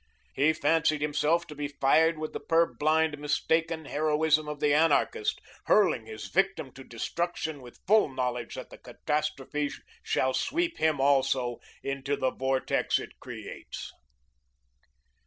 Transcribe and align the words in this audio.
He 0.33 0.51
fancied 0.51 0.99
himself 1.03 1.45
to 1.45 1.53
be 1.53 1.67
fired 1.67 2.17
with 2.17 2.33
the 2.33 2.39
purblind, 2.39 3.19
mistaken 3.19 3.85
heroism 3.85 4.47
of 4.47 4.59
the 4.59 4.73
anarchist, 4.73 5.39
hurling 5.65 6.07
his 6.07 6.25
victim 6.25 6.71
to 6.71 6.83
destruction 6.83 7.61
with 7.61 7.83
full 7.85 8.09
knowledge 8.09 8.55
that 8.55 8.71
the 8.71 8.79
catastrophe 8.79 9.69
shall 10.01 10.33
sweep 10.33 10.79
him 10.79 10.99
also 10.99 11.59
into 11.83 12.15
the 12.17 12.31
vortex 12.31 12.97
it 12.97 13.19
creates. 13.19 13.91